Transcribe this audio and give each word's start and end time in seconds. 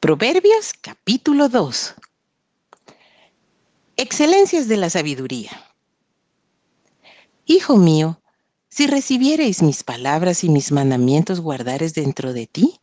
Proverbios 0.00 0.74
capítulo 0.80 1.48
2. 1.48 1.96
Excelencias 3.96 4.68
de 4.68 4.76
la 4.76 4.90
sabiduría. 4.90 5.50
Hijo 7.46 7.76
mío, 7.76 8.22
si 8.68 8.86
recibiereis 8.86 9.60
mis 9.60 9.82
palabras 9.82 10.44
y 10.44 10.50
mis 10.50 10.70
mandamientos 10.70 11.40
guardares 11.40 11.94
dentro 11.94 12.32
de 12.32 12.46
ti, 12.46 12.78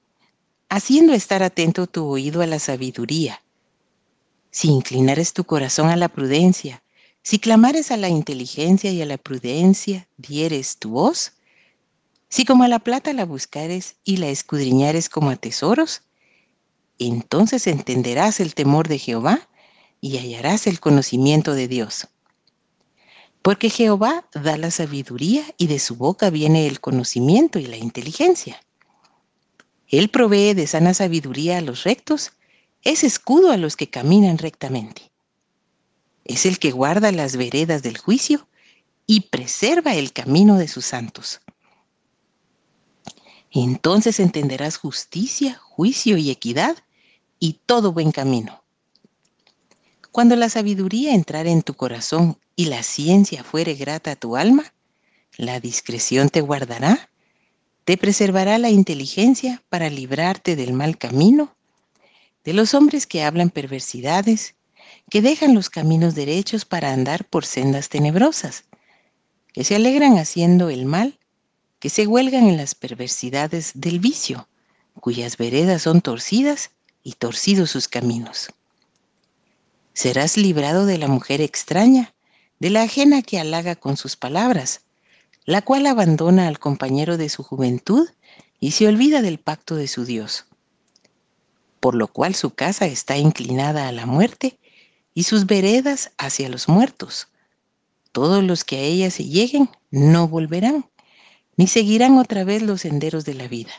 haciendo 0.68 1.14
estar 1.14 1.42
atento 1.42 1.88
tu 1.88 2.06
oído 2.06 2.42
a 2.42 2.48
la 2.48 2.60
sabiduría, 2.60 3.42
si 4.52 4.68
inclinares 4.68 5.32
tu 5.32 5.46
corazón 5.46 5.88
a 5.88 5.96
la 5.96 6.10
prudencia, 6.10 6.84
si 7.24 7.40
clamares 7.40 7.92
a 7.92 7.98
la 7.98 8.10
inteligencia 8.10 8.92
y 8.92 9.02
a 9.02 9.06
la 9.06 9.18
prudencia, 9.18 10.06
dieres 10.18 10.80
tu 10.80 10.90
voz, 10.90 11.32
si 12.28 12.44
como 12.44 12.66
a 12.66 12.68
la 12.68 12.80
plata 12.80 13.14
la 13.14 13.24
buscares 13.24 13.96
y 14.04 14.18
la 14.18 14.28
escudriñares 14.28 15.08
como 15.08 15.30
a 15.30 15.38
tesoros, 15.38 16.02
entonces 17.00 17.68
entenderás 17.68 18.40
el 18.40 18.56
temor 18.56 18.88
de 18.88 19.00
Jehová 19.00 19.48
y 20.02 20.18
hallarás 20.18 20.68
el 20.68 20.80
conocimiento 20.80 21.54
de 21.54 21.68
Dios. 21.68 22.08
Porque 23.42 23.70
Jehová 23.70 24.28
da 24.34 24.58
la 24.58 24.72
sabiduría 24.72 25.44
y 25.58 25.68
de 25.68 25.80
su 25.80 25.96
boca 25.96 26.30
viene 26.30 26.68
el 26.68 26.80
conocimiento 26.80 27.60
y 27.60 27.66
la 27.66 27.78
inteligencia. 27.78 28.60
Él 29.88 30.10
provee 30.10 30.54
de 30.54 30.68
sana 30.68 30.94
sabiduría 30.94 31.60
a 31.60 31.62
los 31.62 31.84
rectos, 31.84 32.32
es 32.84 33.04
escudo 33.04 33.52
a 33.52 33.58
los 33.58 33.76
que 33.76 33.90
caminan 33.90 34.38
rectamente. 34.38 35.12
Es 36.24 36.46
el 36.46 36.58
que 36.58 36.72
guarda 36.72 37.12
las 37.12 37.36
veredas 37.36 37.84
del 37.84 37.98
juicio 37.98 38.48
y 39.06 39.22
preserva 39.22 39.94
el 39.94 40.12
camino 40.12 40.58
de 40.58 40.68
sus 40.68 40.86
santos. 40.86 41.42
Entonces 43.58 44.20
entenderás 44.20 44.76
justicia, 44.76 45.56
juicio 45.56 46.18
y 46.18 46.30
equidad 46.30 46.76
y 47.40 47.62
todo 47.66 47.94
buen 47.94 48.12
camino. 48.12 48.62
Cuando 50.12 50.36
la 50.36 50.50
sabiduría 50.50 51.16
entrare 51.16 51.52
en 51.52 51.64
tu 51.64 51.74
corazón 51.74 52.38
y 52.58 52.66
la 52.66 52.84
ciencia 52.84 53.46
fuere 53.46 53.76
grata 53.76 54.12
a 54.12 54.16
tu 54.18 54.36
alma, 54.36 54.74
la 55.38 55.62
discreción 55.62 56.28
te 56.28 56.42
guardará, 56.42 57.10
te 57.86 57.96
preservará 57.96 58.58
la 58.58 58.72
inteligencia 58.72 59.64
para 59.70 59.90
librarte 59.90 60.58
del 60.58 60.74
mal 60.74 60.98
camino, 60.98 61.56
de 62.44 62.52
los 62.52 62.74
hombres 62.74 63.08
que 63.08 63.24
hablan 63.24 63.52
perversidades, 63.52 64.56
que 65.10 65.22
dejan 65.22 65.54
los 65.54 65.70
caminos 65.70 66.14
derechos 66.14 66.66
para 66.66 66.92
andar 66.92 67.24
por 67.24 67.46
sendas 67.46 67.88
tenebrosas, 67.88 68.66
que 69.54 69.64
se 69.64 69.76
alegran 69.76 70.18
haciendo 70.18 70.70
el 70.70 70.86
mal, 70.86 71.20
que 71.80 71.90
se 71.90 72.08
huelgan 72.08 72.48
en 72.48 72.58
las 72.58 72.76
perversidades 72.76 73.72
del 73.76 74.00
vicio, 74.00 74.48
cuyas 75.00 75.38
veredas 75.38 75.84
son 75.84 76.02
torcidas 76.02 76.72
y 77.04 77.14
torcidos 77.14 77.72
sus 77.72 77.88
caminos. 77.88 78.50
Serás 79.94 80.38
librado 80.38 80.86
de 80.86 80.98
la 80.98 81.08
mujer 81.08 81.42
extraña, 81.42 82.14
de 82.60 82.70
la 82.70 82.84
ajena 82.84 83.22
que 83.22 83.40
halaga 83.40 83.76
con 83.76 83.98
sus 83.98 84.16
palabras, 84.16 84.82
la 85.46 85.62
cual 85.62 85.86
abandona 85.86 86.48
al 86.48 86.60
compañero 86.60 87.18
de 87.18 87.30
su 87.30 87.44
juventud 87.44 88.10
y 88.60 88.72
se 88.72 88.88
olvida 88.88 89.22
del 89.22 89.40
pacto 89.40 89.76
de 89.76 89.88
su 89.88 90.06
Dios. 90.06 90.46
Por 91.80 91.96
lo 91.96 92.08
cual 92.08 92.36
su 92.36 92.52
casa 92.52 92.88
está 92.88 93.18
inclinada 93.18 93.88
a 93.88 93.92
la 93.92 94.06
muerte 94.06 94.58
y 95.14 95.24
sus 95.24 95.46
veredas 95.46 96.12
hacia 96.18 96.50
los 96.50 96.68
muertos. 96.68 97.28
Todos 98.12 98.44
los 98.44 98.64
que 98.64 98.78
a 98.78 98.82
ella 98.82 99.12
se 99.12 99.26
lleguen 99.26 99.70
no 99.92 100.28
volverán, 100.28 100.90
ni 101.58 101.68
seguirán 101.68 102.18
otra 102.18 102.44
vez 102.44 102.62
los 102.62 102.82
senderos 102.82 103.26
de 103.26 103.34
la 103.34 103.48
vida. 103.48 103.72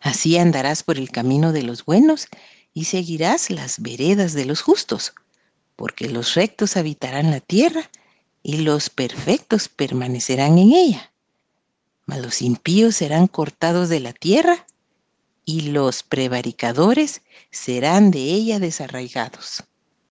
Así 0.00 0.36
andarás 0.36 0.82
por 0.82 0.98
el 0.98 1.10
camino 1.10 1.52
de 1.52 1.62
los 1.62 1.84
buenos 1.84 2.28
y 2.74 2.84
seguirás 2.84 3.50
las 3.50 3.80
veredas 3.80 4.34
de 4.34 4.44
los 4.44 4.60
justos, 4.60 5.14
porque 5.76 6.08
los 6.08 6.34
rectos 6.34 6.76
habitarán 6.76 7.30
la 7.30 7.40
tierra 7.40 7.90
y 8.42 8.58
los 8.58 8.90
perfectos 8.90 9.68
permanecerán 9.68 10.58
en 10.58 10.72
ella. 10.72 11.12
Mas 12.06 12.20
los 12.20 12.42
impíos 12.42 12.96
serán 12.96 13.28
cortados 13.28 13.88
de 13.88 14.00
la 14.00 14.12
tierra 14.12 14.66
y 15.46 15.62
los 15.62 16.02
prevaricadores 16.02 17.22
serán 17.50 18.10
de 18.10 18.20
ella 18.20 18.58
desarraigados. 18.58 19.64